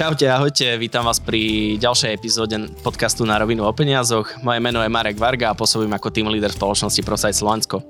[0.00, 4.32] Čaute, ahojte, vítam vás pri ďalšej epizóde podcastu Na rovinu o peniazoch.
[4.40, 7.84] Moje meno je Marek Varga a pôsobím ako team leader spoločnosti ProSite Slovensko.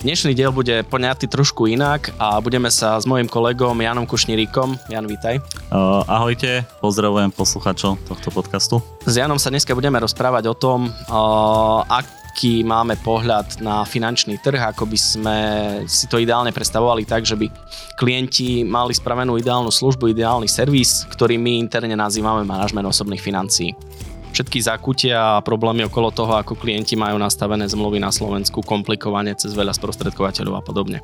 [0.00, 4.88] Dnešný diel bude poňatý trošku inak a budeme sa s mojim kolegom Janom Kušnírikom.
[4.88, 5.36] Jan, vítaj.
[5.68, 8.80] Uh, ahojte, pozdravujem posluchačov tohto podcastu.
[9.04, 14.38] S Janom sa dneska budeme rozprávať o tom, uh, ak aký máme pohľad na finančný
[14.38, 15.38] trh, ako by sme
[15.90, 17.50] si to ideálne predstavovali tak, že by
[17.98, 23.74] klienti mali spravenú ideálnu službu, ideálny servis, ktorý my interne nazývame manažment osobných financií.
[24.30, 29.50] Všetky zakutia a problémy okolo toho, ako klienti majú nastavené zmluvy na Slovensku, komplikovanie cez
[29.52, 31.02] veľa sprostredkovateľov a podobne.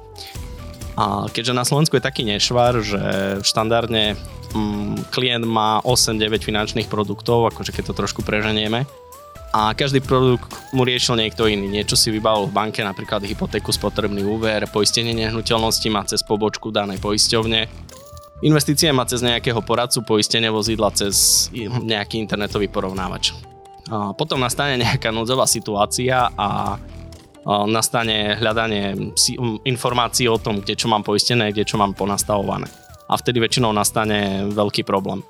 [0.96, 3.02] A keďže na Slovensku je taký nešvar, že
[3.44, 4.16] štandardne
[4.54, 8.88] mm, klient má 8-9 finančných produktov, akože keď to trošku preženieme,
[9.56, 11.64] a každý produkt mu riešil niekto iný.
[11.64, 17.00] Niečo si vybavil v banke, napríklad hypotéku, spotrebný úver, poistenie nehnuteľnosti má cez pobočku danej
[17.00, 17.64] poisťovne,
[18.44, 23.32] investície má cez nejakého poradcu, poistenie vozidla cez nejaký internetový porovnávač.
[24.20, 26.76] Potom nastane nejaká núdzová situácia a
[27.64, 29.14] nastane hľadanie
[29.64, 32.68] informácií o tom, kde čo mám poistené, kde čo mám ponastavované.
[33.08, 35.24] A vtedy väčšinou nastane veľký problém.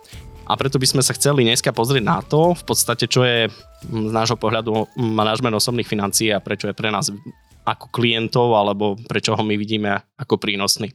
[0.47, 3.51] A preto by sme sa chceli dneska pozrieť na to, v podstate, čo je
[3.83, 7.11] z nášho pohľadu manažment osobných financií a prečo je pre nás
[7.67, 10.95] ako klientov, alebo prečo ho my vidíme ako prínosný.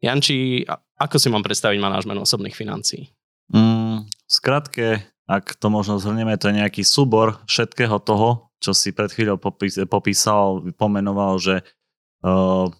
[0.00, 0.64] Janči,
[0.96, 3.12] ako si mám predstaviť manažment osobných financií?
[3.52, 9.12] Mm, skratke, ak to možno zhrnieme, to je nejaký súbor všetkého toho, čo si pred
[9.12, 9.36] chvíľou
[9.84, 11.60] popísal, pomenoval, že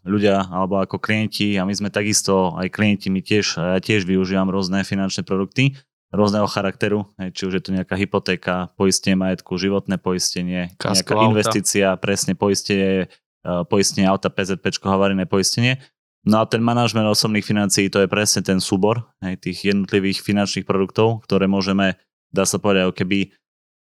[0.06, 4.46] ľudia alebo ako klienti a my sme takisto aj klienti, my tiež, ja tiež využívam
[4.46, 5.74] rôzne finančné produkty
[6.12, 11.28] rôzneho charakteru, či už je to nejaká hypotéka, poistenie majetku, životné poistenie, Kasko nejaká auta.
[11.32, 13.08] investícia, presne poistenie,
[13.48, 15.80] uh, poistenie auta, PZP, havarijné poistenie.
[16.22, 20.68] No a ten manažment osobných financií, to je presne ten súbor hej, tých jednotlivých finančných
[20.68, 21.98] produktov, ktoré môžeme,
[22.30, 23.32] dá sa povedať, keby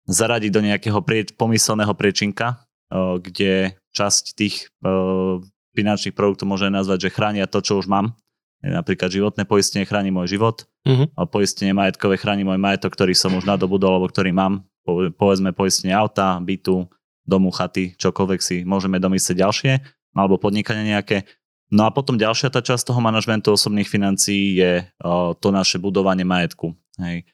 [0.05, 4.71] zaradiť do nejakého prie, pomyselného priečinka, kde časť tých
[5.77, 8.17] finančných produktov môže nazvať, že chránia to, čo už mám.
[8.65, 11.05] Napríklad životné poistenie chráni môj život, uh-huh.
[11.29, 14.65] poistenie majetkové chráni môj majetok, ktorý som už nadobudol, alebo ktorý mám.
[15.13, 16.87] povedzme poistenie auta, bytu,
[17.27, 19.73] domu, chaty, čokoľvek si môžeme domyslieť ďalšie,
[20.15, 21.29] alebo podnikanie nejaké.
[21.69, 24.87] No a potom ďalšia tá časť toho manažmentu osobných financií je
[25.37, 26.73] to naše budovanie majetku.
[26.97, 27.29] Hej.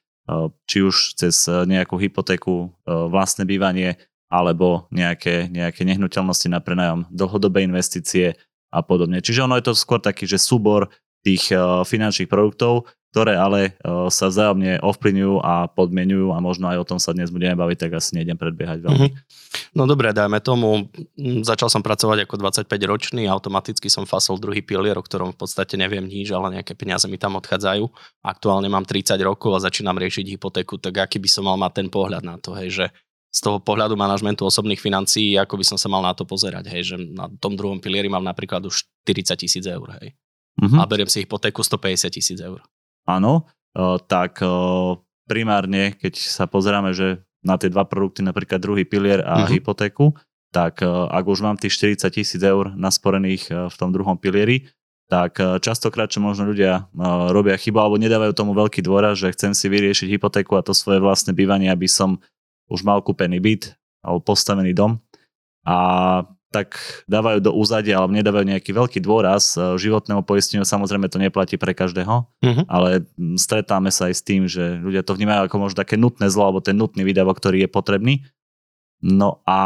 [0.68, 4.00] či už cez nejakú hypotéku, vlastné bývanie,
[4.34, 8.34] alebo nejaké, nejaké nehnuteľnosti na prenajom, dlhodobé investície
[8.74, 9.22] a podobne.
[9.22, 10.90] Čiže ono je to skôr taký, že súbor
[11.22, 16.82] tých uh, finančných produktov, ktoré ale uh, sa vzájomne ovplyvňujú a podmienujú a možno aj
[16.82, 19.10] o tom sa dnes budeme baviť, tak asi nejdem predbiehať veľmi.
[19.14, 19.78] Mm-hmm.
[19.78, 20.90] No dobre, dajme tomu,
[21.46, 25.78] začal som pracovať ako 25 ročný, automaticky som fasol druhý pilier, o ktorom v podstate
[25.78, 27.86] neviem nič, ale nejaké peniaze mi tam odchádzajú.
[28.26, 31.88] Aktuálne mám 30 rokov a začínam riešiť hypotéku, tak aký by som mal mať ten
[31.94, 32.86] pohľad na to, hej, že
[33.34, 36.94] z toho pohľadu manažmentu osobných financií, ako by som sa mal na to pozerať, hej,
[36.94, 40.14] že na tom druhom pilieri mám napríklad už 40 tisíc eur, hej.
[40.62, 40.78] Uh-huh.
[40.78, 42.62] A beriem si hypotéku 150 tisíc eur.
[43.10, 43.50] Áno,
[44.06, 44.38] tak
[45.26, 49.50] primárne, keď sa pozeráme, že na tie dva produkty, napríklad druhý pilier a uh-huh.
[49.50, 50.14] hypotéku,
[50.54, 54.70] tak ak už mám tých 40 tisíc eur nasporených v tom druhom pilieri,
[55.10, 56.86] tak častokrát, čo možno ľudia
[57.34, 61.02] robia chybu alebo nedávajú tomu veľký dôraz, že chcem si vyriešiť hypotéku a to svoje
[61.02, 62.22] vlastné bývanie, aby som
[62.68, 65.00] už mal kúpený byt alebo postavený dom
[65.64, 65.78] a
[66.54, 66.78] tak
[67.10, 70.62] dávajú do úzadia alebo nedávajú nejaký veľký dôraz e, životného poistenia.
[70.62, 72.64] Samozrejme to neplatí pre každého, uh-huh.
[72.70, 73.10] ale
[73.42, 76.62] stretáme sa aj s tým, že ľudia to vnímajú ako možno také nutné zlo alebo
[76.62, 78.14] ten nutný výdavok, ktorý je potrebný.
[79.02, 79.60] No a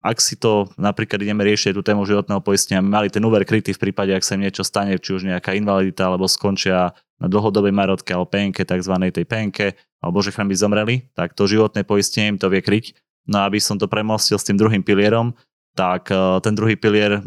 [0.00, 3.92] ak si to napríklad ideme riešiť tú tému životného poistenia, mali ten úver krytý v
[3.92, 8.16] prípade, ak sa im niečo stane, či už nejaká invalidita alebo skončia na dlhodobej marotke
[8.16, 8.94] alebo penke, tzv.
[9.12, 12.96] tej penke, alebo že by zomreli, tak to životné poistenie im to vie kryť.
[13.28, 15.36] No aby som to premostil s tým druhým pilierom,
[15.76, 17.20] tak e, ten druhý pilier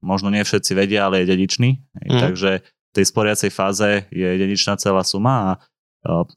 [0.00, 1.70] možno nie všetci vedia, ale je dedičný.
[2.06, 2.20] Mm.
[2.22, 5.58] Takže v tej sporiacej fáze je dedičná celá suma a e,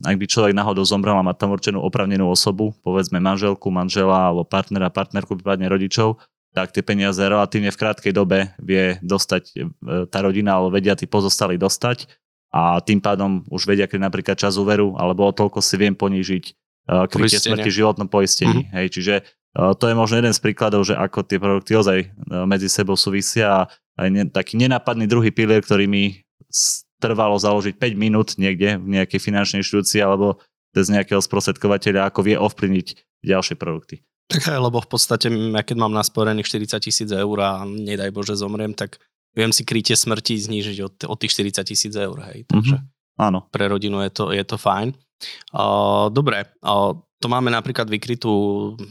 [0.09, 4.43] ak by človek náhodou zomrel a má tam určenú opravnenú osobu, povedzme manželku, manžela alebo
[4.43, 6.19] partnera, partnerku, prípadne rodičov,
[6.53, 9.57] tak tie peniaze relatívne v krátkej dobe vie dostať e,
[10.09, 12.22] tá rodina, alebo vedia tí pozostali dostať
[12.53, 16.43] a tým pádom už vedia, keď napríklad čas úveru, alebo o toľko si viem ponížiť
[16.85, 18.69] uh, krytie smrti v životnom poistení.
[18.69, 18.75] Mm-hmm.
[18.77, 19.15] Hej, čiže
[19.57, 22.93] uh, to je možno jeden z príkladov, že ako tie produkty ozaj uh, medzi sebou
[22.93, 23.61] súvisia a
[23.97, 26.21] aj ne, taký nenápadný druhý pilier, ktorý mi
[27.01, 30.37] trvalo založiť 5 minút niekde v nejakej finančnej inštitúcii alebo
[30.73, 32.87] bez nejakého sprostredkovateľa, ako vie ovplyvniť
[33.25, 34.01] ďalšie produkty.
[34.31, 38.33] Tak aj, lebo v podstate, ja keď mám nasporených 40 tisíc eur a nedaj Bože
[38.39, 38.97] zomriem, tak
[39.33, 42.17] viem si krytie smrti znížiť od, od tých 40 tisíc eur.
[42.31, 42.45] Hej.
[42.49, 43.21] Takže, mm-hmm.
[43.21, 43.45] Áno.
[43.49, 44.97] Pre rodinu je to, je to fajn.
[45.53, 48.33] Uh, dobre, uh, to máme napríklad vykrytú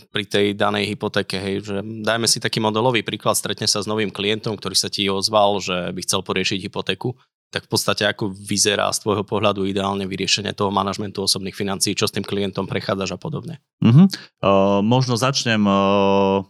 [0.09, 4.09] pri tej danej hypotéke, hej, že dajme si taký modelový príklad, stretne sa s novým
[4.09, 7.12] klientom, ktorý sa ti ozval, že by chcel poriešiť hypotéku,
[7.53, 12.09] tak v podstate ako vyzerá z tvojho pohľadu ideálne vyriešenie toho manažmentu osobných financií, čo
[12.09, 13.61] s tým klientom prechádzaš a podobne.
[13.85, 14.09] Uh-huh.
[14.41, 16.41] Uh, možno začnem uh,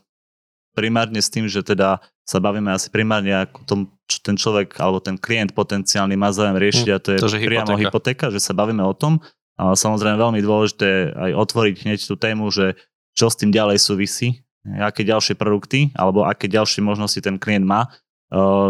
[0.72, 5.02] primárne s tým, že teda sa bavíme asi primárne ako tom, čo ten človek alebo
[5.02, 7.82] ten klient potenciálny má záujem riešiť a to je, to, že priamo hypotéka.
[7.82, 9.20] hypotéka, že sa bavíme o tom,
[9.60, 12.74] a samozrejme veľmi dôležité aj otvoriť hneď tú tému, že
[13.12, 17.92] čo s tým ďalej súvisí, aké ďalšie produkty alebo aké ďalšie možnosti ten klient má,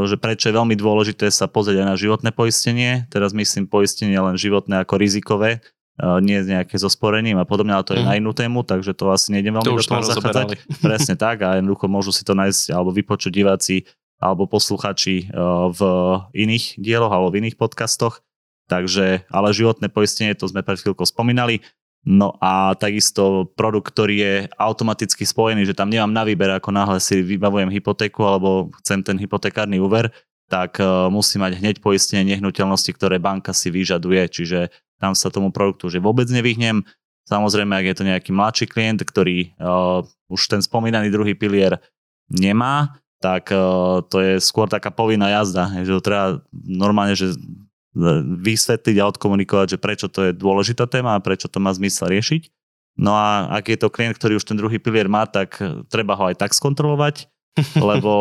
[0.02, 3.06] že prečo je veľmi dôležité sa pozrieť aj na životné poistenie.
[3.14, 5.62] Teraz myslím poistenie len životné ako rizikové,
[6.00, 8.08] nie nejaké so sporením a podobne, ale to je mm.
[8.08, 10.48] na inú tému, takže to asi nejdem veľmi do toho zachádzať.
[10.86, 13.84] Presne tak a jednoducho môžu si to nájsť alebo vypočuť diváci
[14.22, 15.34] alebo posluchači
[15.74, 15.80] v
[16.30, 18.22] iných dieloch alebo v iných podcastoch.
[18.70, 21.58] Takže, ale životné poistenie, to sme pred chvíľkou spomínali.
[22.02, 26.98] No a takisto produkt, ktorý je automaticky spojený, že tam nemám na výber, ako náhle
[26.98, 30.10] si vybavujem hypotéku alebo chcem ten hypotekárny úver,
[30.50, 35.50] tak uh, musí mať hneď poistenie nehnuteľnosti, ktoré banka si vyžaduje, čiže tam sa tomu
[35.50, 36.86] produktu že vôbec nevyhnem.
[37.26, 41.82] Samozrejme, ak je to nejaký mladší klient, ktorý uh, už ten spomínaný druhý pilier
[42.30, 47.34] nemá, tak uh, to je skôr taká povinná jazda, že to treba normálne, že
[48.42, 52.48] vysvetliť a odkomunikovať, že prečo to je dôležitá téma a prečo to má zmysel riešiť.
[52.96, 56.28] No a ak je to klient, ktorý už ten druhý pilier má, tak treba ho
[56.28, 57.28] aj tak skontrolovať,
[57.76, 58.12] lebo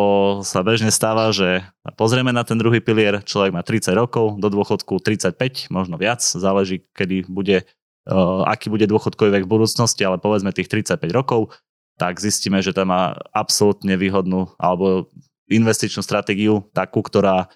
[0.44, 1.64] sa bežne stáva, že
[1.96, 6.84] pozrieme na ten druhý pilier, človek má 30 rokov, do dôchodku 35, možno viac, záleží,
[6.92, 7.64] kedy bude,
[8.12, 11.56] uh, aký bude dôchodkový vek v budúcnosti, ale povedzme tých 35 rokov,
[11.96, 15.08] tak zistíme, že tam má absolútne výhodnú alebo
[15.48, 17.48] investičnú stratégiu, takú, ktorá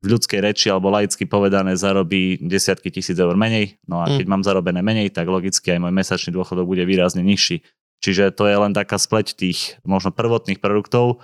[0.00, 3.76] v ľudskej reči alebo laicky povedané zarobí desiatky tisíc eur menej.
[3.84, 4.32] No a keď mm.
[4.32, 7.60] mám zarobené menej, tak logicky aj môj mesačný dôchodok bude výrazne nižší.
[8.00, 11.20] Čiže to je len taká spleť tých možno prvotných produktov.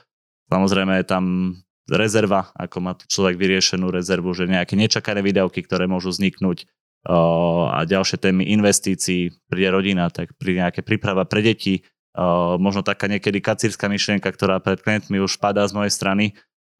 [0.52, 1.25] Samozrejme je tam
[1.88, 6.69] rezerva, ako má človek vyriešenú rezervu, že nejaké nečakané výdavky, ktoré môžu vzniknúť
[7.06, 11.87] a ďalšie témy investícií, príde rodina, tak príde nejaké príprava pre deti,
[12.58, 16.34] možno taká niekedy kacírska myšlienka, ktorá pred klientmi už padá z mojej strany,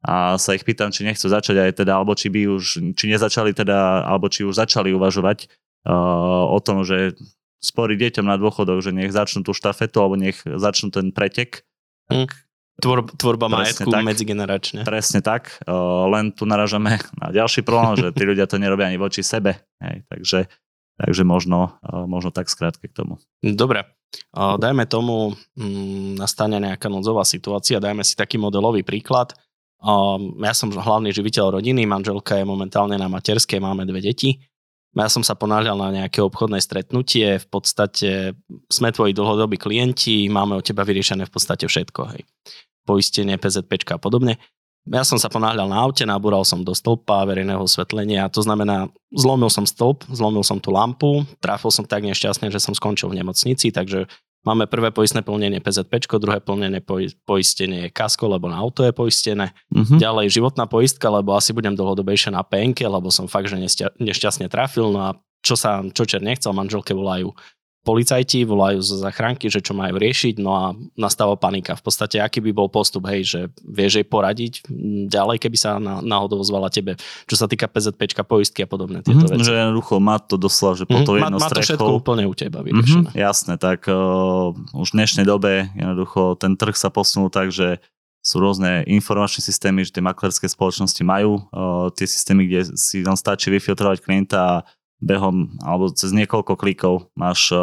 [0.05, 3.55] a sa ich pýtam, či nechcú začať aj teda, alebo či by už, či nezačali
[3.55, 5.49] teda, alebo či už začali uvažovať
[6.53, 7.17] o tom, že
[7.57, 11.65] sporí deťom na dôchodok, že nech začnú tú štafetu, alebo nech začnú ten pretek.
[12.09, 12.29] Hm.
[12.77, 14.85] Tvor, tvorba majetku tak, medzigeneračne.
[14.85, 19.01] Presne tak, uh, len tu naražame na ďalší problém, že tí ľudia to nerobia ani
[19.01, 19.57] voči sebe.
[19.81, 20.45] Hej, takže,
[21.01, 23.17] takže možno, uh, možno tak skrátke k tomu.
[23.41, 23.81] Dobre,
[24.37, 29.33] uh, dajme tomu, um, nastane nejaká núdzová situácia, dajme si taký modelový príklad
[29.77, 34.41] Um, ja som hlavný živiteľ rodiny, manželka je momentálne na materskej, máme dve deti.
[34.95, 38.33] Ja som sa ponáhľal na nejaké obchodné stretnutie, v podstate
[38.71, 42.21] sme tvoji dlhodobí klienti, máme od teba vyriešené v podstate všetko, hej.
[42.87, 44.39] Poistenie, PZP a podobne.
[44.87, 49.51] Ja som sa ponáhľal na aute, nabúral som do stĺpa verejného osvetlenia, to znamená, zlomil
[49.51, 53.75] som stĺp, zlomil som tú lampu, trafil som tak nešťastne, že som skončil v nemocnici,
[53.75, 54.07] takže
[54.47, 56.79] Máme prvé poistné plnenie PZP, druhé plnenie
[57.27, 59.51] poistenie je kasko, lebo na auto je poistené.
[59.75, 59.99] Uh-huh.
[59.99, 63.59] Ďalej životná poistka, lebo asi budem dlhodobejšie na penke, lebo som fakt, že
[63.99, 64.87] nešťastne trafil.
[64.87, 67.35] No a čo sa čo čer nechcel, manželke volajú
[67.87, 70.63] policajti volajú zo zachránky, že čo majú riešiť, no a
[70.99, 71.79] nastáva panika.
[71.79, 74.67] V podstate, aký by bol postup, hej, že vieš jej poradiť
[75.07, 79.39] ďalej, keby sa náhodou zvala tebe, čo sa týka PZP, poistky a podobné tieto mm-hmm,
[79.39, 79.47] veci.
[79.47, 82.27] Že jednoducho má to doslova, že po mm-hmm, to jedno má, má to všetko úplne
[82.27, 83.15] u teba vyriešené.
[83.15, 87.79] Mm-hmm, jasné, tak uh, už v dnešnej dobe jednoducho ten trh sa posunul tak, že
[88.27, 93.15] sú rôzne informačné systémy, že tie maklerské spoločnosti majú uh, tie systémy, kde si len
[93.15, 94.55] stačí vyfiltrovať klienta a
[94.97, 97.53] behom alebo cez niekoľko klikov máš,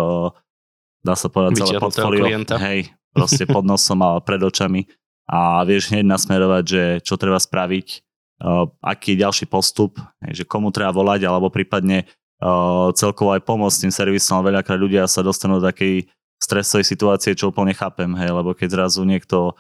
[1.03, 2.27] dá sa povedať, celé portfólio.
[2.47, 4.87] Hej, proste pod nosom a pred očami
[5.25, 7.87] a vieš hneď nasmerovať, že čo treba spraviť,
[8.45, 12.05] uh, aký je ďalší postup, hej, že komu treba volať, alebo prípadne
[12.45, 14.45] uh, celkovo aj pomôcť tým servisom.
[14.45, 19.01] Veľakrát ľudia sa dostanú do takej stresovej situácie, čo úplne chápem, hej, lebo keď zrazu
[19.09, 19.57] niekto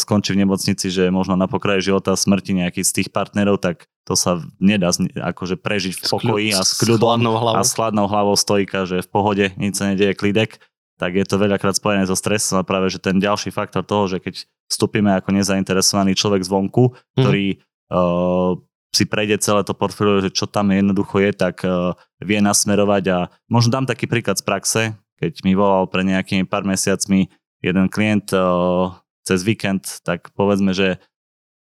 [0.00, 4.16] skončí v nemocnici, že možno na pokraji života smrti nejaký z tých partnerov, tak to
[4.16, 4.88] sa nedá
[5.20, 7.20] akože prežiť v pokoji a s kľudom
[7.52, 10.58] a s chladnou hlavou stojka, že v pohode, nič sa nedieje, klidek,
[10.96, 14.20] tak je to veľakrát spojené so stresom a práve, že ten ďalší faktor toho, že
[14.20, 17.20] keď vstúpime ako nezainteresovaný človek zvonku, mm.
[17.20, 17.46] ktorý
[17.92, 18.56] uh,
[18.92, 23.04] si prejde celé to portfólio, že čo tam jednoducho je, tak uh, vie nasmerovať.
[23.12, 24.82] A možno dám taký príklad z praxe,
[25.16, 27.32] keď mi volal pre nejakými pár mesiacmi
[27.64, 28.92] jeden klient uh,
[29.24, 30.98] cez víkend, tak povedzme, že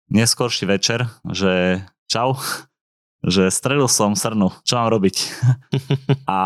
[0.09, 2.35] neskorší večer, že čau,
[3.35, 5.15] že strelil som srnu, čo mám robiť?
[6.29, 6.39] a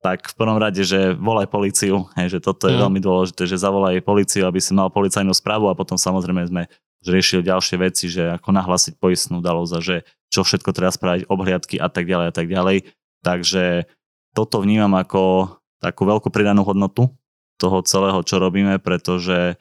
[0.00, 2.82] tak v prvom rade, že volaj policiu, hej, že toto je mm.
[2.82, 6.62] veľmi dôležité, že zavolaj policiu, aby si mal policajnú správu a potom samozrejme sme
[7.02, 11.76] riešili ďalšie veci, že ako nahlásiť poistnú dalo za, že čo všetko treba spraviť, obhliadky
[11.82, 12.76] a tak ďalej a tak ďalej.
[13.26, 13.90] Takže
[14.32, 17.10] toto vnímam ako takú veľkú pridanú hodnotu
[17.58, 19.58] toho celého, čo robíme, pretože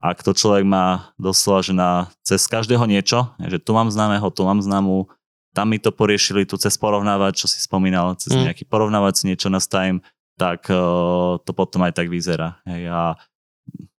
[0.00, 4.48] ak to človek má doslova, že na, cez každého niečo, že tu mám známeho, tu
[4.48, 5.04] mám známu,
[5.52, 8.48] tam mi to poriešili, tu cez porovnávať, čo si spomínal, cez mm.
[8.48, 10.00] nejaký porovnávať si niečo nastavím,
[10.40, 12.56] tak uh, to potom aj tak vyzerá.
[12.64, 13.20] Hej, a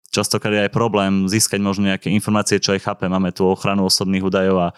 [0.08, 3.04] častokrát je aj problém získať možno nejaké informácie, čo aj chápe.
[3.04, 4.68] Máme tu ochranu osobných údajov a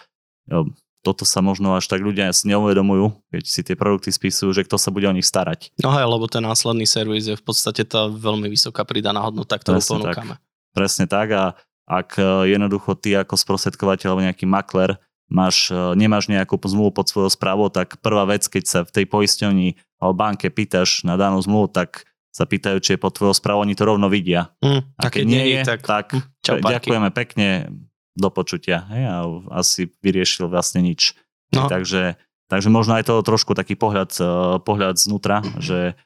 [0.51, 0.67] jo,
[1.03, 4.79] toto sa možno až tak ľudia si neuvedomujú, keď si tie produkty spisujú, že kto
[4.79, 5.75] sa bude o nich starať.
[5.83, 9.79] No hej, lebo ten následný servis je v podstate tá veľmi vysoká pridaná hodnota, ktorú
[9.79, 10.35] Presne ponúkame.
[10.35, 10.52] Tak.
[10.73, 11.43] Presne tak a
[11.85, 14.97] ak e, jednoducho ty ako sprostredkovateľ alebo nejaký makler
[15.29, 19.05] máš, e, nemáš nejakú zmluvu pod svojou správou, tak prvá vec, keď sa v tej
[19.07, 23.61] poisťovni alebo banke pýtaš na danú zmluvu, tak sa pýtajú, či je pod tvojou správou,
[23.61, 24.49] oni to rovno vidia.
[24.65, 27.69] Mm, a keď nie je, tak, tak hm, ďakujeme pekne,
[28.13, 28.85] do počutia.
[28.93, 29.15] Hej, a
[29.57, 31.17] asi vyriešil vlastne nič.
[31.53, 31.69] No.
[31.69, 32.17] Takže,
[32.49, 34.29] takže možno aj to trošku taký pohľad, e,
[34.61, 35.97] pohľad znútra, že,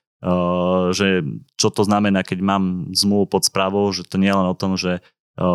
[0.98, 1.22] že
[1.58, 4.74] čo to znamená, keď mám zmluvu pod správou, že to nie je len o tom,
[4.74, 5.02] že e,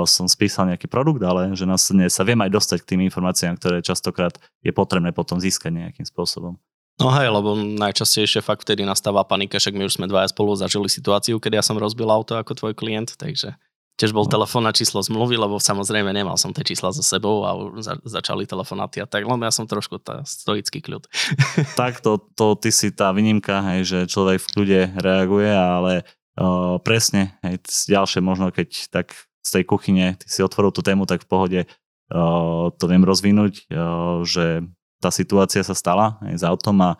[0.07, 3.83] som spísal nejaký produkt, ale že následne sa viem aj dostať k tým informáciám, ktoré
[3.83, 6.62] častokrát je potrebné potom získať nejakým spôsobom.
[7.02, 10.87] No hej, lebo najčastejšie fakt vtedy nastáva panika, však my už sme dvaja spolu zažili
[10.87, 13.59] situáciu, kedy ja som rozbil auto ako tvoj klient, takže
[14.01, 14.33] Tiež bol no.
[14.33, 17.53] telefón číslo zmluvy, lebo samozrejme nemal som tie čísla so sebou a
[17.85, 21.05] za, začali telefonáty a tak, len ja som trošku tá stoický kľud.
[21.79, 25.93] Tak to, to ty si tá výnimka, hej, že človek v kľude reaguje, ale
[26.41, 31.05] uh, presne, hej, ďalšie možno keď tak z tej kuchyne ty si otvoril tú tému,
[31.05, 34.65] tak v pohode uh, to viem rozvinúť, uh, že
[35.03, 36.91] tá situácia sa stala hej, za autom a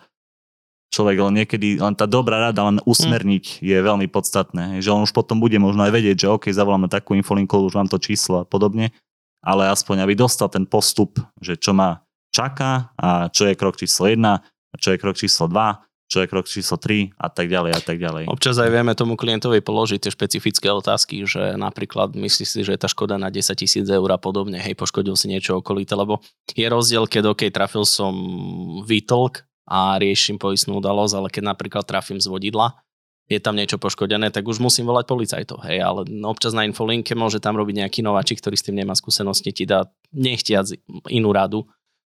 [0.93, 3.65] človek len niekedy, len tá dobrá rada, len usmerniť mm.
[3.65, 4.77] je veľmi podstatné.
[4.77, 7.89] Že on už potom bude možno aj vedieť, že OK, zavoláme takú infolinku, už mám
[7.89, 8.93] to číslo a podobne,
[9.41, 14.05] ale aspoň aby dostal ten postup, že čo ma čaká a čo je krok číslo
[14.05, 15.81] 1, a čo je krok číslo 2,
[16.13, 18.29] čo je krok číslo 3 a tak ďalej a tak ďalej.
[18.29, 22.81] Občas aj vieme tomu klientovi položiť tie špecifické otázky, že napríklad myslíš si, že je
[22.81, 26.21] tá škoda na 10 tisíc eur a podobne, hej, poškodil si niečo okolité, lebo
[26.53, 28.13] je rozdiel, keď OK, trafil som
[28.85, 32.75] výtlk a riešim poistnú udalosť, ale keď napríklad trafím z vodidla,
[33.31, 35.63] je tam niečo poškodené, tak už musím volať policajtov.
[35.63, 39.55] Hej, ale občas na infolinke môže tam robiť nejaký nováčik, ktorý s tým nemá skúsenosti,
[39.55, 40.67] ti dá nechtiac
[41.07, 41.63] inú radu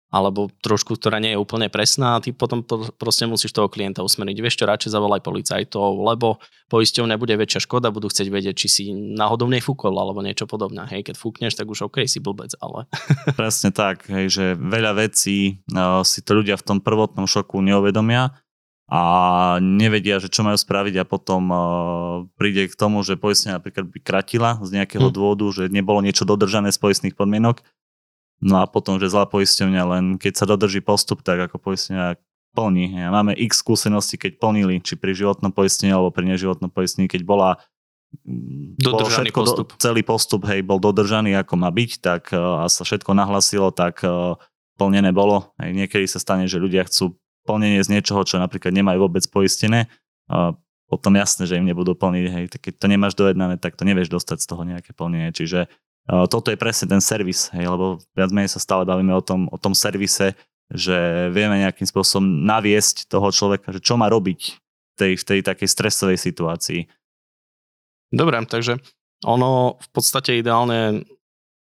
[0.07, 2.63] alebo trošku, ktorá nie je úplne presná a ty potom
[2.95, 4.39] proste musíš toho klienta usmeriť.
[4.39, 6.39] Vieš čo, radšej zavolaj policajtov, lebo
[6.71, 10.87] poisťovňa bude väčšia škoda, budú chcieť vedieť, či si náhodou nefúkol alebo niečo podobné.
[10.87, 12.87] Hej, keď fúkneš, tak už OK, si blbec, ale...
[13.39, 18.31] Presne tak, hej, že veľa vecí uh, si to ľudia v tom prvotnom šoku neuvedomia
[18.87, 19.01] a
[19.59, 21.59] nevedia, že čo majú spraviť a potom uh,
[22.39, 25.15] príde k tomu, že poistenia napríklad by kratila z nejakého hmm.
[25.15, 27.59] dôvodu, že nebolo niečo dodržané z poistných podmienok
[28.37, 32.21] No a potom, že zlá poisťovňa len keď sa dodrží postup, tak ako poisťovňa
[32.53, 32.97] plní.
[32.97, 37.21] Ja máme x skúseností, keď plnili, či pri životnom poistení alebo pri neživotnom poistení, keď
[37.21, 37.49] bola
[38.25, 39.67] mm, dodržaný všetko, postup.
[39.77, 44.01] celý postup hej, bol dodržaný ako má byť, tak e, a sa všetko nahlasilo, tak
[44.01, 44.37] uh,
[44.81, 45.53] plnené bolo.
[45.61, 49.85] Hej, niekedy sa stane, že ľudia chcú plnenie z niečoho, čo napríklad nemajú vôbec poistené.
[50.25, 52.25] Uh, potom jasné, že im nebudú plniť.
[52.31, 55.29] Hej, tak keď to nemáš dojednané, tak to nevieš dostať z toho nejaké plnenie.
[55.35, 55.67] Čiže
[56.07, 59.59] toto je presne ten servis, hej, lebo viac menej sa stále bavíme o tom, o
[59.59, 60.33] tom servise,
[60.71, 65.39] že vieme nejakým spôsobom naviesť toho človeka, že čo má robiť v tej, v tej
[65.43, 66.87] takej stresovej situácii.
[68.11, 68.79] Dobre, takže
[69.27, 71.03] ono v podstate ideálne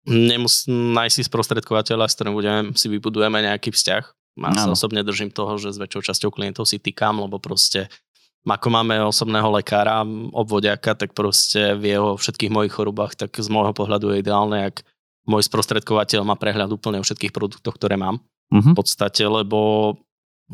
[0.05, 4.03] nemusí nájsť si sprostredkovateľa, s ktorým budeme, si vybudujeme nejaký vzťah.
[4.35, 7.87] Ja sa osobne držím toho, že s väčšou časťou klientov si týkam, lebo proste
[8.45, 13.73] ako máme osobného lekára, obvodiaka, tak proste vie o všetkých mojich chorobách, tak z môjho
[13.73, 14.85] pohľadu je ideálne, ak
[15.25, 18.21] môj sprostredkovateľ má prehľad úplne o všetkých produktoch, ktoré mám.
[18.53, 18.77] Uh-huh.
[18.77, 19.97] V podstate, lebo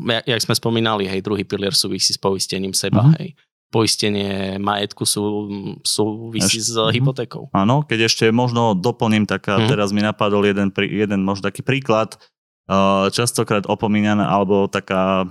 [0.08, 3.20] jak sme spomínali, hej, druhý pilier súvisí s poistením seba, uh-huh.
[3.20, 3.36] hej.
[3.72, 5.48] Poistenie majetku sú,
[5.84, 6.92] súvisí Eš, s uh-huh.
[6.92, 7.52] hypotékou.
[7.52, 9.68] Áno, keď ešte možno doplním, tak uh-huh.
[9.68, 12.16] teraz mi napadol jeden, jeden možno taký príklad,
[13.12, 15.28] častokrát opomínaná, alebo taká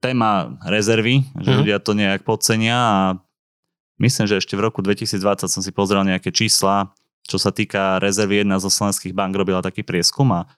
[0.00, 1.56] téma rezervy, že mm.
[1.60, 3.00] ľudia to nejak podcenia a
[4.00, 6.90] myslím, že ešte v roku 2020 som si pozrel nejaké čísla,
[7.28, 8.42] čo sa týka rezervy.
[8.42, 10.48] Jedna zo slovenských bank robila taký prieskum a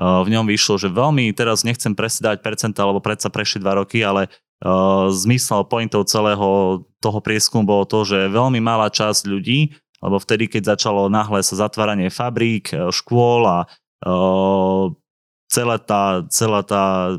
[0.00, 4.32] v ňom vyšlo, že veľmi, teraz nechcem presedať percenta, lebo predsa prešli dva roky, ale
[4.64, 10.48] uh, zmysel pointov celého toho prieskumu bolo to, že veľmi malá časť ľudí, lebo vtedy,
[10.48, 13.58] keď začalo náhle sa zatváranie fabrík, škôl a
[15.46, 17.14] celá tá, celá tá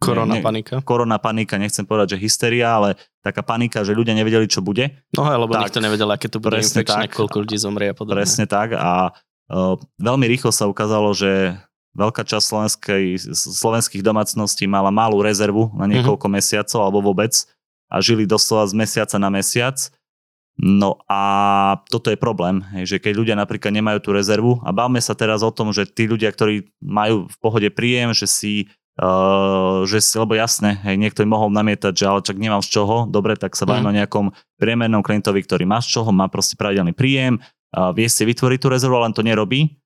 [0.00, 0.80] Korona ne, panika.
[0.80, 4.96] Korona panika, nechcem povedať, že hysteria, ale taká panika, že ľudia nevedeli, čo bude.
[5.12, 7.94] No hej, lebo tak, nikto nevedel, aké to bude infekčné, tak, koľko ľudí zomrie a
[7.94, 8.24] podobne.
[8.24, 11.52] Presne tak a uh, veľmi rýchlo sa ukázalo, že
[11.92, 13.04] veľká časť slovenskej,
[13.36, 16.00] slovenských domácností mala malú rezervu na mhm.
[16.00, 16.40] niekoľko mm-hmm.
[16.40, 17.36] mesiacov alebo vôbec
[17.90, 19.76] a žili doslova z mesiaca na mesiac.
[20.60, 21.22] No a
[21.88, 25.48] toto je problém, že keď ľudia napríklad nemajú tú rezervu a bavme sa teraz o
[25.48, 28.52] tom, že tí ľudia, ktorí majú v pohode príjem, že si
[29.00, 32.68] Uh, že si, lebo jasné, hej, niekto im mohol namietať, že ale čak nemám z
[32.68, 33.92] čoho, dobre, tak sa bavíme mm.
[33.96, 34.26] o nejakom
[34.60, 38.68] priemernom klientovi, ktorý má z čoho, má proste pravidelný príjem, uh, vie si vytvoriť tú
[38.68, 39.80] rezervu, len to nerobí,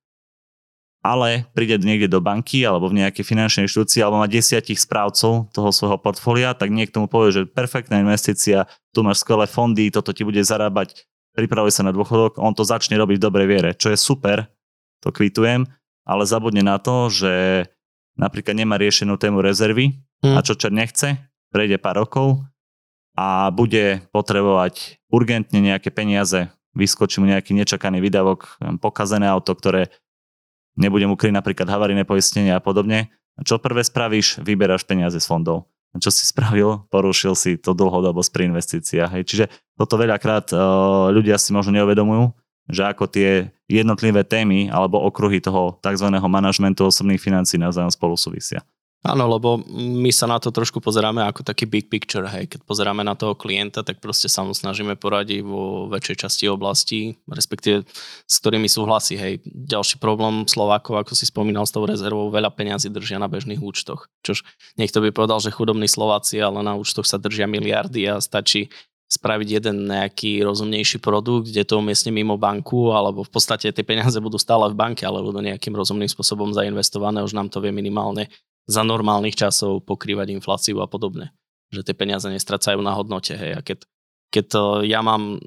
[0.99, 5.69] ale príde niekde do banky alebo v nejakej finančnej inštitúcii alebo má desiatich správcov toho
[5.71, 10.27] svojho portfólia, tak niekto mu povie, že perfektná investícia, tu máš skvelé fondy, toto ti
[10.27, 11.07] bude zarábať,
[11.37, 14.49] pripravuj sa na dôchodok, on to začne robiť v dobrej viere, čo je super,
[14.99, 15.69] to kvitujem,
[16.03, 17.63] ale zabudne na to, že
[18.15, 20.35] napríklad nemá riešenú tému rezervy hmm.
[20.35, 21.19] a čo čo nechce,
[21.51, 22.43] prejde pár rokov
[23.15, 29.87] a bude potrebovať urgentne nejaké peniaze, vyskočí mu nejaký nečakaný výdavok, pokazené auto, ktoré
[30.75, 33.15] nebude mu kryť napríklad havarijné poistenie a podobne.
[33.39, 34.43] A čo prvé spravíš?
[34.43, 35.67] Vyberáš peniaze z fondov.
[35.95, 36.83] A čo si spravil?
[36.91, 39.09] Porušil si to dlhodobosť pri investíciách.
[39.15, 39.23] Hej.
[39.31, 39.45] Čiže
[39.79, 40.59] toto veľakrát uh,
[41.15, 42.35] ľudia si možno neuvedomujú,
[42.69, 46.07] že ako tie jednotlivé témy alebo okruhy toho tzv.
[46.09, 48.61] manažmentu osobných financí navzájom spolu súvisia.
[49.05, 52.49] Áno, lebo my sa na to trošku pozeráme ako taký big picture, hej.
[52.49, 57.13] Keď pozeráme na toho klienta, tak proste sa mu snažíme poradiť vo väčšej časti oblasti,
[57.29, 57.85] respektíve
[58.25, 59.45] s ktorými súhlasí, hej.
[59.45, 64.09] Ďalší problém Slovákov, ako si spomínal s tou rezervou, veľa peňazí držia na bežných účtoch.
[64.25, 64.41] Čož
[64.81, 68.73] niekto by povedal, že chudobní Slováci, ale na účtoch sa držia miliardy a stačí
[69.15, 74.19] spraviť jeden nejaký rozumnejší produkt, kde to umiestne mimo banku, alebo v podstate tie peniaze
[74.19, 78.27] budú stále v banke, ale budú nejakým rozumným spôsobom zainvestované, už nám to vie minimálne
[78.67, 81.31] za normálnych časov pokrývať infláciu a podobne.
[81.71, 83.33] Že tie peniaze nestracajú na hodnote.
[83.37, 83.51] Hej.
[83.57, 83.79] A keď,
[84.33, 85.37] keď to ja mám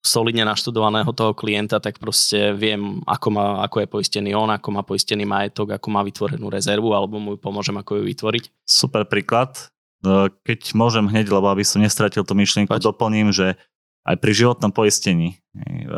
[0.00, 4.82] solidne naštudovaného toho klienta, tak proste viem, ako, má, ako je poistený on, ako má
[4.84, 8.44] poistený majetok, ako má vytvorenú rezervu, alebo mu pomôžem, ako ju vytvoriť.
[8.64, 9.68] Super príklad.
[10.00, 12.84] No, keď môžem hneď, lebo aby som nestratil tú myšlienku, Pač.
[12.84, 13.60] doplním, že
[14.08, 15.94] aj pri životnom poistení e,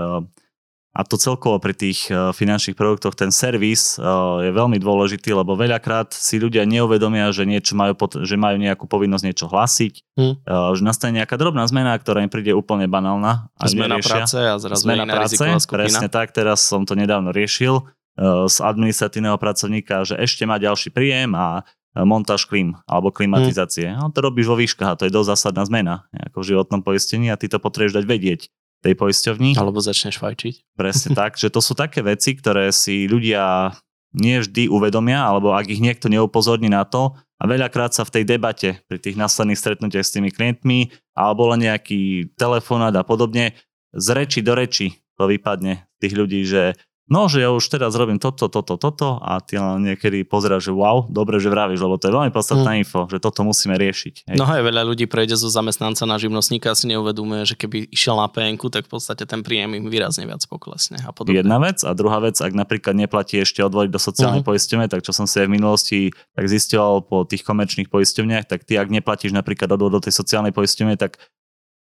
[0.93, 4.03] a to celkovo pri tých e, finančných produktoch, ten servis e,
[4.43, 7.95] je veľmi dôležitý, lebo veľakrát si ľudia neuvedomia, že, niečo majú,
[8.27, 10.35] že majú nejakú povinnosť niečo hlásiť, hmm.
[10.51, 13.55] že nastane nejaká drobná zmena, ktorá im príde úplne banálna.
[13.55, 14.27] A zmena neriešia.
[14.27, 15.39] práce a zrazu zmena práce,
[15.71, 17.87] presne tak, teraz som to nedávno riešil
[18.21, 23.93] z administratívneho pracovníka, že ešte má ďalší príjem a montáž klím alebo klimatizácie.
[23.93, 23.97] Mm.
[24.01, 27.29] No, to robíš vo výškach a to je dosť zásadná zmena ako v životnom poistení
[27.29, 28.41] a ty to potrebuješ dať vedieť
[28.83, 29.55] tej poisťovni.
[29.55, 30.75] Alebo začneš fajčiť.
[30.75, 33.77] Presne tak, že to sú také veci, ktoré si ľudia
[34.13, 38.25] nie vždy uvedomia, alebo ak ich niekto neupozorní na to a veľakrát sa v tej
[38.29, 43.57] debate pri tých následných stretnutiach s tými klientmi alebo len nejaký telefonát a podobne
[43.93, 46.77] z reči do reči to vypadne tých ľudí, že
[47.13, 50.73] no, že ja už teraz robím toto, toto, toto a ty len niekedy pozeráš, že
[50.73, 52.81] wow, dobre, že vravíš, lebo to je veľmi podstatná mm.
[52.81, 54.33] info, že toto musíme riešiť.
[54.33, 54.37] Hej.
[54.41, 58.17] No aj veľa ľudí prejde zo zamestnanca na živnostníka a si neuvedomuje, že keby išiel
[58.17, 60.97] na PNK, tak v podstate ten príjem im výrazne viac poklesne.
[61.05, 61.37] A podobne.
[61.37, 64.49] Jedna vec a druhá vec, ak napríklad neplatí ešte odvodiť do sociálnej mm.
[64.49, 66.01] poisťovne, tak čo som si aj v minulosti
[66.33, 70.57] tak zistoval po tých komerčných poisťovniach, tak ty ak neplatíš napríklad odvod do tej sociálnej
[70.57, 71.21] poisťovne, tak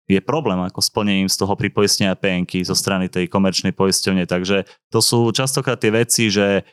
[0.08, 4.24] je problém ako splnením z toho pripoistenia PNky zo strany tej komerčnej poisťovne.
[4.24, 6.64] Takže to sú častokrát tie veci, že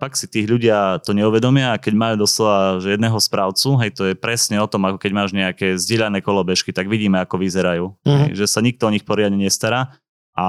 [0.00, 4.02] pak si tých ľudia to neuvedomia a keď majú doslova že jedného správcu, hej, to
[4.08, 7.92] je presne o tom, ako keď máš nejaké zdieľané kolobežky, tak vidíme, ako vyzerajú.
[8.00, 8.32] Mm-hmm.
[8.32, 10.00] Hej, že sa nikto o nich poriadne nestará
[10.32, 10.46] a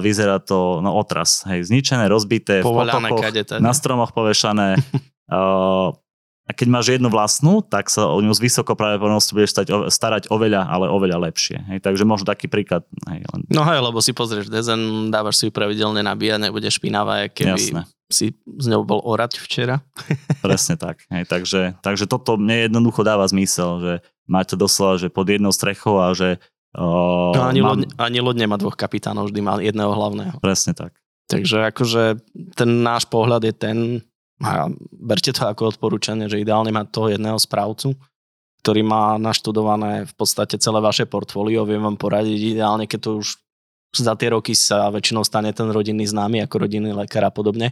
[0.00, 1.44] vyzerá to no otras.
[1.44, 4.80] Hej, zničené, rozbité, Povoľané v potokoch, na stromoch povešané.
[5.28, 5.92] uh,
[6.44, 10.22] A keď máš jednu vlastnú, tak sa o ňu s vysokou pravdepodobnosťou budeš stať, starať
[10.28, 11.56] oveľa, ale oveľa lepšie.
[11.72, 12.84] Hej, takže možno taký príklad.
[13.08, 13.40] Hej, len...
[13.48, 17.82] No hej, lebo si pozrieš dezen, dávaš si ju pravidelne nabíjať, nebude špinavá, keby Jasné.
[18.12, 19.80] si z ňou bol orať včera.
[20.44, 21.08] Presne tak.
[21.08, 23.92] Hej, takže, takže toto mne jednoducho dáva zmysel, že
[24.28, 26.36] máte doslova, že pod jednou strechou a že
[26.74, 27.78] Uh, no, ani, mám...
[27.78, 30.42] loď, ani loď nemá dvoch kapitánov, vždy má jedného hlavného.
[30.42, 30.90] Presne tak.
[31.30, 32.18] Takže akože
[32.58, 33.78] ten náš pohľad je ten,
[34.42, 37.94] a berte to ako odporúčanie, že ideálne mať toho jedného správcu,
[38.64, 43.38] ktorý má naštudované v podstate celé vaše portfólio, viem vám poradiť ideálne, keď to už
[43.94, 47.70] za tie roky sa väčšinou stane ten rodinný známy ako rodinný lekár a podobne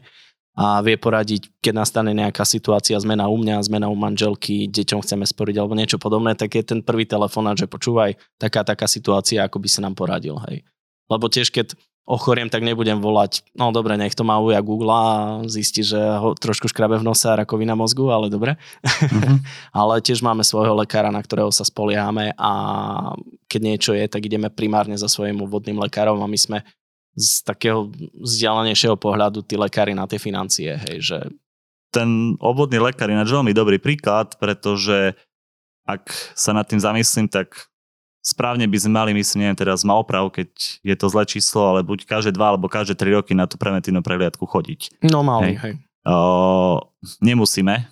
[0.53, 5.25] a vie poradiť, keď nastane nejaká situácia, zmena u mňa, zmena u manželky, deťom chceme
[5.25, 9.65] sporiť alebo niečo podobné, tak je ten prvý telefonát, že počúvaj, taká taká situácia, ako
[9.65, 10.61] by si nám poradil, hej.
[11.09, 15.07] Lebo tiež keď ochoriem, tak nebudem volať, no dobre, nech to má uja Google a
[15.47, 18.59] zistí, že ho trošku škrabe v nose a rakovina mozgu, ale dobre.
[18.83, 19.39] Mm-hmm.
[19.81, 22.53] ale tiež máme svojho lekára, na ktorého sa spoliehame a
[23.47, 26.59] keď niečo je, tak ideme primárne za svojim úvodným lekárom a my sme
[27.15, 31.19] z takého vzdialenejšieho pohľadu tí lekári na tie financie, hej, že
[31.93, 35.13] ten obvodný lekár je veľmi dobrý príklad, pretože
[35.85, 37.69] ak sa nad tým zamyslím, tak
[38.23, 40.49] správne by sme mali, myslím, neviem teraz má oprav, keď
[40.81, 44.01] je to zlé číslo, ale buď každé dva alebo každé tri roky na tú preventívnu
[44.01, 45.03] prehliadku chodiť.
[45.11, 45.61] No mali, hej.
[45.61, 45.75] hej.
[46.07, 46.79] O,
[47.19, 47.91] nemusíme.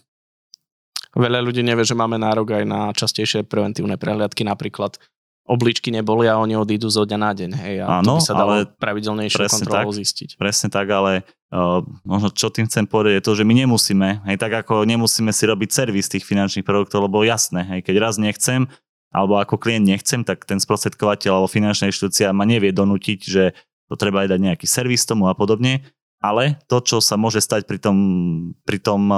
[1.10, 5.02] Veľa ľudí nevie, že máme nárok aj na častejšie preventívne prehliadky, napríklad
[5.50, 7.50] obličky neboli a oni odídu zo dňa na deň.
[7.58, 10.28] Hej, a Áno, to by sa dalo pravidelnejšie kontrolou tak, zistiť.
[10.38, 14.36] Presne tak, ale uh, možno čo tým chcem povedať je to, že my nemusíme, hej,
[14.38, 18.70] tak ako nemusíme si robiť servis tých finančných produktov, lebo jasné, hej, keď raz nechcem,
[19.10, 23.52] alebo ako klient nechcem, tak ten sprostredkovateľ alebo finančná inštitúcia ma nevie donútiť, že
[23.90, 25.82] to treba aj dať nejaký servis tomu a podobne.
[26.20, 27.96] Ale to, čo sa môže stať pri, tom,
[28.68, 29.08] pri, tom,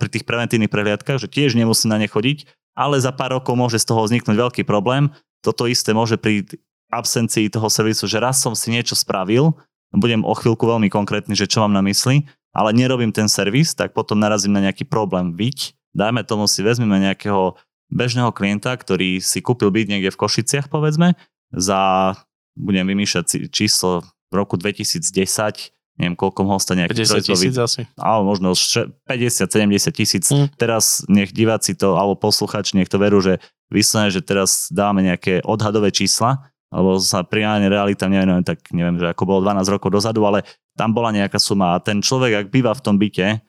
[0.00, 3.76] pri tých preventívnych prehliadkach, že tiež nemusím na ne chodiť, ale za pár rokov môže
[3.76, 5.12] z toho vzniknúť veľký problém.
[5.44, 6.48] Toto isté môže pri
[6.88, 9.52] absencii toho servisu, že raz som si niečo spravil,
[9.92, 12.24] budem o chvíľku veľmi konkrétny, že čo mám na mysli,
[12.56, 15.36] ale nerobím ten servis, tak potom narazím na nejaký problém.
[15.36, 17.56] Viď, dajme tomu si vezmeme nejakého
[17.90, 21.14] bežného klienta, ktorý si kúpil byt niekde v Košiciach, povedzme,
[21.54, 22.12] za,
[22.58, 25.06] budem vymýšľať číslo v roku 2010,
[25.96, 27.82] neviem koľko mohol stať nejaký 50 tisíc asi.
[27.96, 30.24] Ale možno 50-70 tisíc.
[30.28, 30.46] Mm.
[30.58, 33.40] Teraz nech diváci to, alebo posluchači nech to verú, že
[33.72, 39.08] vyslovene, že teraz dáme nejaké odhadové čísla, alebo sa prijáne realita, neviem, tak neviem, že
[39.10, 40.44] ako bolo 12 rokov dozadu, ale
[40.76, 43.40] tam bola nejaká suma a ten človek, ak býva v tom byte,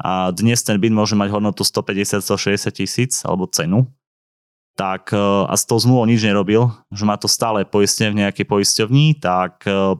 [0.00, 3.86] a dnes ten byt môže mať hodnotu 150-160 tisíc alebo cenu,
[4.74, 8.46] tak e, a s tou zmluvou nič nerobil, že má to stále poistenie v nejakej
[8.46, 9.94] poisťovni, tak e,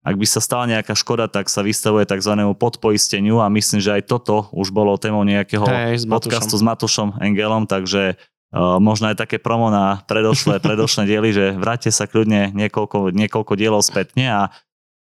[0.00, 2.32] ak by sa stala nejaká škoda, tak sa vystavuje tzv.
[2.56, 7.20] podpoisteniu a myslím, že aj toto už bolo témou nejakého hey, s podcastu s Matušom
[7.20, 12.56] Engelom, takže uh, možno aj také promo na predošlé, predošlé diely, že vráte sa kľudne
[12.56, 14.42] niekoľko, niekoľko dielov spätne a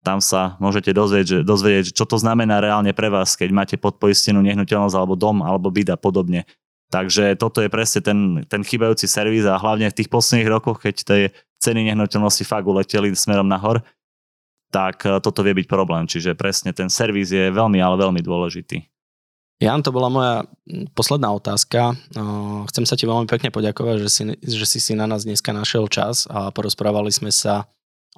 [0.07, 4.41] tam sa môžete dozvedieť, že, dozvedieť, čo to znamená reálne pre vás, keď máte podpoistenú
[4.41, 6.47] nehnuteľnosť alebo dom alebo byt a podobne.
[6.89, 10.95] Takže toto je presne ten, ten chybajúci servis a hlavne v tých posledných rokoch, keď
[11.05, 11.21] tie
[11.61, 13.85] ceny nehnuteľnosti fakt uleteli smerom nahor,
[14.73, 16.09] tak e, toto vie byť problém.
[16.09, 18.89] Čiže presne ten servis je veľmi, ale veľmi dôležitý.
[19.59, 20.35] Jan, to bola moja
[20.95, 21.99] posledná otázka.
[22.71, 25.91] Chcem sa ti veľmi pekne poďakovať, že si, že si si na nás dneska našiel
[25.91, 27.67] čas a porozprávali sme sa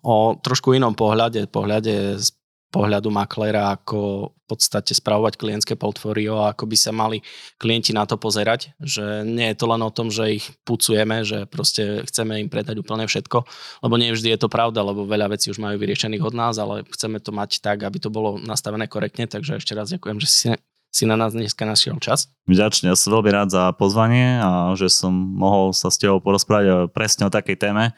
[0.03, 2.29] o trošku inom pohľade, pohľade z
[2.71, 7.19] pohľadu maklera, ako v podstate spravovať klientské portfólio a ako by sa mali
[7.59, 11.51] klienti na to pozerať, že nie je to len o tom, že ich pucujeme, že
[11.51, 13.43] proste chceme im predať úplne všetko,
[13.83, 16.87] lebo nie vždy je to pravda, lebo veľa vecí už majú vyriešených od nás, ale
[16.95, 20.47] chceme to mať tak, aby to bolo nastavené korektne, takže ešte raz ďakujem, že si,
[20.95, 22.31] si na nás dneska našiel čas.
[22.47, 26.91] Vďačne, ja som veľmi rád za pozvanie a že som mohol sa s tebou porozprávať
[26.95, 27.95] presne o takej téme,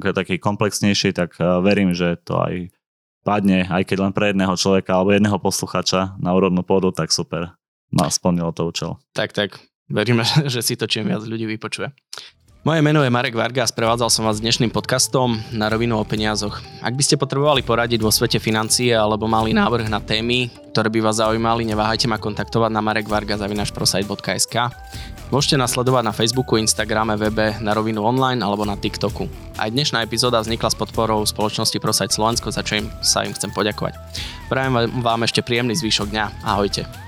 [0.00, 2.72] takej komplexnejšej, tak eh, verím, že to aj
[3.26, 7.52] padne, aj keď len pre jedného človeka alebo jedného posluchača na úrodnú pôdu, tak super.
[7.92, 8.90] Má splnilo to účel.
[9.12, 9.60] Tak, tak.
[9.88, 11.92] Veríme, že si to čím viac ľudí vypočuje.
[12.66, 16.58] Moje meno je Marek Varga a sprevádzal som vás dnešným podcastom na rovinu o peniazoch.
[16.82, 20.98] Ak by ste potrebovali poradiť vo svete financie alebo mali návrh na témy, ktoré by
[20.98, 24.56] vás zaujímali, neváhajte ma kontaktovať na marekvarga.prosite.sk
[25.30, 29.30] Môžete nasledovať na Facebooku, Instagrame, webe, na rovinu online alebo na TikToku.
[29.54, 33.54] Aj dnešná epizóda vznikla s podporou spoločnosti Prosite Slovensko, za čo im sa im chcem
[33.54, 33.94] poďakovať.
[34.50, 36.24] Prajem vám ešte príjemný zvyšok dňa.
[36.42, 37.07] Ahojte.